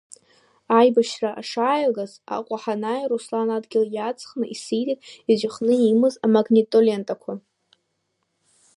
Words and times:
Аибашьра 0.79 1.31
шааилгаз, 1.49 2.11
Аҟәа 2.35 2.57
ҳанааи, 2.63 3.03
Руслан 3.09 3.47
адгьыл 3.57 3.85
иааҵхны 3.95 4.45
исиҭеит 4.53 4.99
иҵәахны 5.31 5.73
имаз 5.91 6.15
амагнитолентақәа. 6.25 7.33